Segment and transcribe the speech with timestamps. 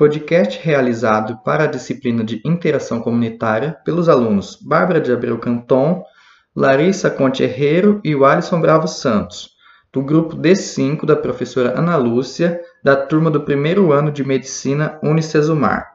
[0.00, 6.02] podcast realizado para a disciplina de Interação Comunitária pelos alunos Bárbara de Abreu Canton,
[6.56, 9.50] Larissa Conte Herrero e Alisson Bravo Santos,
[9.92, 15.89] do grupo D5 da professora Ana Lúcia, da turma do primeiro ano de Medicina Unicesumar.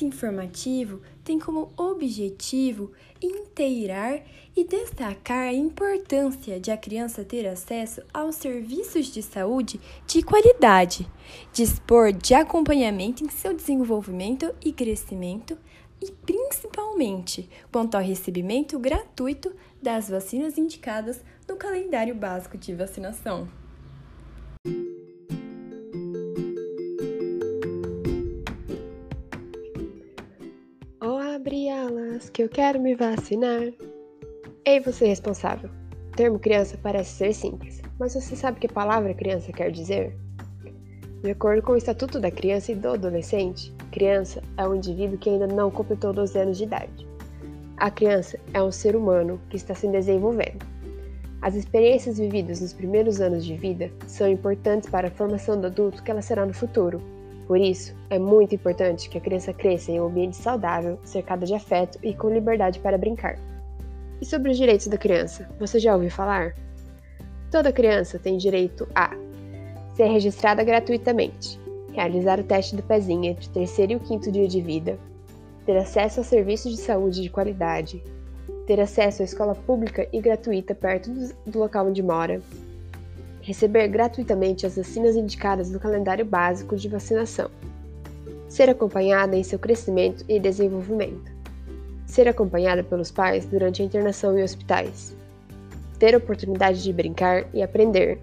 [0.00, 2.90] Esse informativo tem como objetivo
[3.22, 4.22] inteirar
[4.56, 11.06] e destacar a importância de a criança ter acesso aos serviços de saúde de qualidade,
[11.52, 15.58] dispor de acompanhamento em seu desenvolvimento e crescimento
[16.00, 23.46] e principalmente quanto ao recebimento gratuito das vacinas indicadas no calendário básico de vacinação.
[32.40, 33.70] Que eu quero me vacinar.
[34.64, 35.68] Ei, você responsável.
[36.08, 39.70] O termo criança parece ser simples, mas você sabe o que a palavra criança quer
[39.70, 40.16] dizer?
[41.22, 45.28] De acordo com o Estatuto da Criança e do Adolescente, criança é um indivíduo que
[45.28, 47.06] ainda não completou 12 anos de idade.
[47.76, 50.64] A criança é um ser humano que está se desenvolvendo.
[51.42, 56.02] As experiências vividas nos primeiros anos de vida são importantes para a formação do adulto
[56.02, 57.02] que ela será no futuro
[57.50, 61.52] por isso, é muito importante que a criança cresça em um ambiente saudável, cercada de
[61.52, 63.40] afeto e com liberdade para brincar.
[64.20, 66.54] E sobre os direitos da criança, você já ouviu falar?
[67.50, 69.16] Toda criança tem direito a
[69.96, 71.58] ser registrada gratuitamente,
[71.92, 74.96] realizar o teste do pezinho entre o terceiro e o quinto dia de vida,
[75.66, 78.00] ter acesso a serviços de saúde de qualidade,
[78.64, 81.10] ter acesso à escola pública e gratuita perto
[81.44, 82.40] do local onde mora,
[83.42, 87.50] receber gratuitamente as vacinas indicadas no calendário básico de vacinação,
[88.48, 91.30] ser acompanhada em seu crescimento e desenvolvimento,
[92.06, 95.16] ser acompanhada pelos pais durante a internação em hospitais,
[95.98, 98.18] ter oportunidade de brincar e aprender,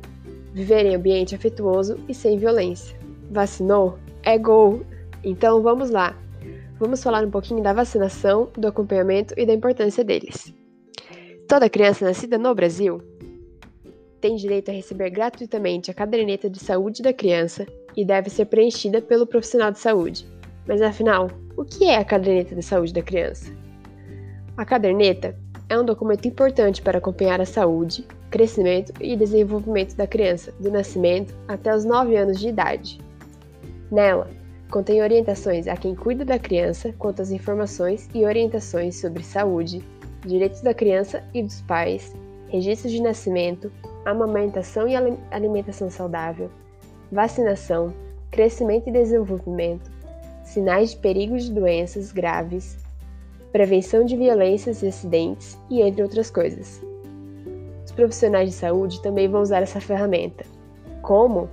[0.54, 2.98] viver em ambiente afetuoso e sem violência.
[3.30, 3.98] Vacinou?
[4.24, 4.82] É gol!
[5.24, 6.16] Então vamos lá!
[6.80, 10.54] Vamos falar um pouquinho da vacinação, do acompanhamento e da importância deles.
[11.48, 13.02] Toda criança nascida no Brasil
[14.20, 19.02] tem direito a receber gratuitamente a caderneta de saúde da criança e deve ser preenchida
[19.02, 20.28] pelo profissional de saúde.
[20.68, 23.52] Mas afinal, o que é a caderneta de saúde da criança?
[24.56, 25.38] A caderneta
[25.70, 31.34] é um documento importante para acompanhar a saúde, crescimento e desenvolvimento da criança, do nascimento
[31.48, 33.00] até os 9 anos de idade.
[33.92, 34.30] Nela,
[34.70, 39.82] contém orientações a quem cuida da criança quanto às informações e orientações sobre saúde,
[40.26, 42.14] direitos da criança e dos pais,
[42.50, 43.72] registros de nascimento,
[44.12, 44.96] amamentação e
[45.32, 46.50] alimentação saudável,
[47.12, 47.94] vacinação,
[48.32, 49.92] crescimento e desenvolvimento,
[50.44, 52.78] sinais de perigo de doenças graves,
[53.52, 56.82] prevenção de violências e acidentes e entre outras coisas.
[57.86, 60.46] Os profissionais de saúde também vão usar essa ferramenta.
[61.02, 61.50] Como?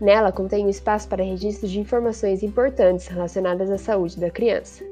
[0.00, 4.84] Nela contém um espaço para registro de informações importantes relacionadas à saúde da criança,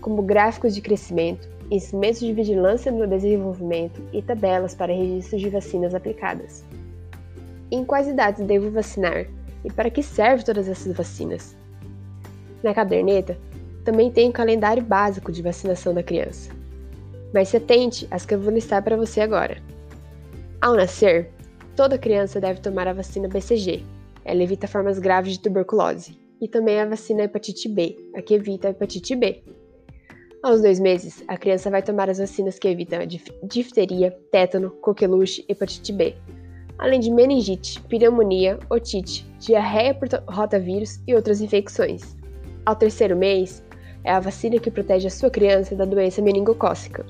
[0.00, 5.94] como gráficos de crescimento, instrumentos de vigilância no desenvolvimento e tabelas para registros de vacinas
[5.94, 6.64] aplicadas.
[7.70, 9.26] Em quais idades devo vacinar
[9.64, 11.56] e para que servem todas essas vacinas?
[12.62, 13.38] Na caderneta,
[13.84, 16.50] também tem o um calendário básico de vacinação da criança.
[17.32, 19.58] Mas se atente às que eu vou listar para você agora.
[20.60, 21.30] Ao nascer,
[21.76, 23.84] toda criança deve tomar a vacina BCG.
[24.24, 26.18] Ela evita formas graves de tuberculose.
[26.40, 29.42] E também a vacina hepatite B, a que evita a hepatite B,
[30.42, 33.04] aos dois meses, a criança vai tomar as vacinas que evitam a
[33.44, 36.14] difteria, tétano, coqueluche e hepatite B,
[36.78, 42.16] além de meningite, pneumonia, otite, diarreia por rotavírus e outras infecções.
[42.64, 43.62] Ao terceiro mês,
[44.02, 47.04] é a vacina que protege a sua criança da doença meningocócica.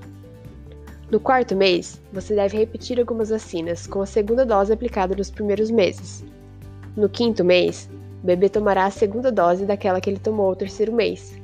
[1.09, 5.71] No quarto mês, você deve repetir algumas vacinas, com a segunda dose aplicada nos primeiros
[5.71, 6.25] meses.
[6.97, 7.89] No quinto mês,
[8.23, 11.40] o bebê tomará a segunda dose daquela que ele tomou no terceiro mês.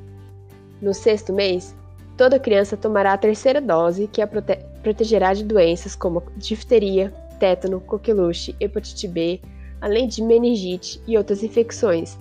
[0.81, 1.75] No sexto mês,
[2.17, 7.81] toda criança tomará a terceira dose, que a prote protegerá de doenças como difteria, tétano,
[7.81, 9.41] coqueluche, hepatite B,
[9.81, 12.19] além de meningite e outras infecções,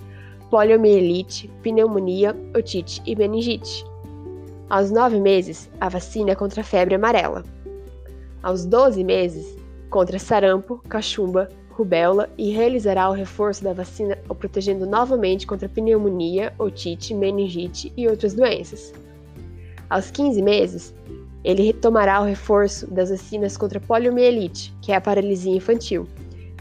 [0.50, 3.84] poliomielite, pneumonia, otite e meningite.
[4.68, 7.44] Aos 9 meses, a vacina contra a febre amarela.
[8.42, 9.56] Aos 12 meses,
[9.90, 16.54] contra sarampo, cachumba, rubéola e realizará o reforço da vacina o protegendo novamente contra pneumonia,
[16.58, 18.94] otite, meningite e outras doenças.
[19.90, 20.94] Aos 15 meses,
[21.44, 26.08] ele retomará o reforço das vacinas contra poliomielite, que é a paralisia infantil,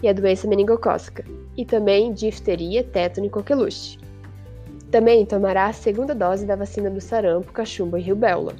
[0.04, 1.24] e a doença meningocócica,
[1.56, 3.98] e também difteria, tétano e coqueluche.
[4.92, 8.54] Também tomará a segunda dose da vacina do sarampo, cachumba e rubéola.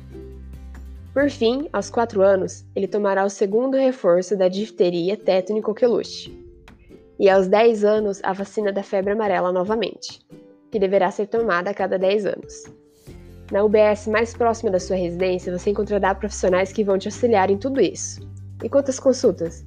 [1.14, 6.45] Por fim, aos 4 anos, ele tomará o segundo reforço da difteria, tétano e coqueluche.
[7.20, 10.20] E aos 10 anos, a vacina da febre amarela novamente,
[10.72, 12.64] que deverá ser tomada a cada 10 anos.
[13.52, 17.58] Na UBS mais próxima da sua residência, você encontrará profissionais que vão te auxiliar em
[17.58, 18.28] tudo isso.
[18.64, 19.64] E quantas consultas?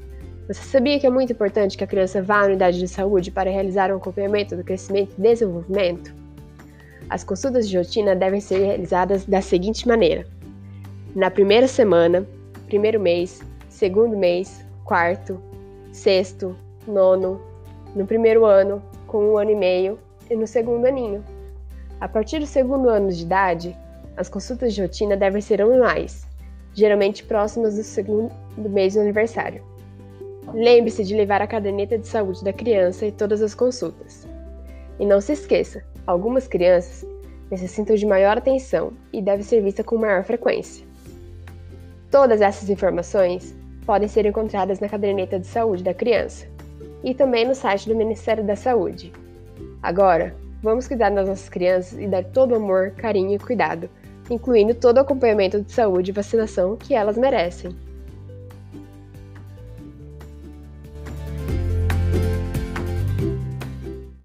[0.49, 3.51] Você sabia que é muito importante que a criança vá à unidade de saúde para
[3.51, 6.15] realizar um acompanhamento do crescimento e desenvolvimento?
[7.09, 10.27] As consultas de rotina devem ser realizadas da seguinte maneira:
[11.15, 12.27] na primeira semana,
[12.67, 15.41] primeiro mês, segundo mês, quarto,
[15.93, 16.57] sexto,
[16.91, 17.41] nono,
[17.95, 19.99] no primeiro ano, com um ano e meio,
[20.31, 21.25] e no segundo aninho.
[22.01, 23.77] A partir do segundo ano de idade,
[24.17, 26.27] as consultas de rotina devem ser anuais,
[26.75, 29.63] geralmente próximas do segundo mês do aniversário.
[30.53, 34.27] Lembre-se de levar a caderneta de saúde da criança e todas as consultas.
[34.99, 37.07] E não se esqueça, algumas crianças
[37.51, 40.87] necessitam de maior atenção e devem ser vistas com maior frequência.
[42.11, 46.47] Todas essas informações podem ser encontradas na caderneta de saúde da criança
[47.03, 49.13] e também no site do Ministério da Saúde.
[49.83, 53.89] Agora, vamos cuidar das nossas crianças e dar todo o amor, carinho e cuidado,
[54.31, 57.75] incluindo todo o acompanhamento de saúde e vacinação que elas merecem.